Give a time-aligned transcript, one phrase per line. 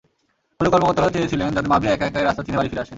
[0.59, 2.89] ফলে কর্মকর্তারা চেয়েছিলেন যাতে মাবিয়া একা একাই রাস্তা চিনে বাড়ি ফিরে আসেন।